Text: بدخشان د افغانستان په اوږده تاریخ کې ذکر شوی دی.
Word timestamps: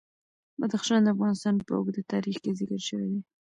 بدخشان 0.59 1.01
د 1.03 1.07
افغانستان 1.15 1.53
په 1.67 1.73
اوږده 1.77 2.01
تاریخ 2.13 2.37
کې 2.43 2.55
ذکر 2.59 2.79
شوی 2.87 3.07
دی. 3.13 3.21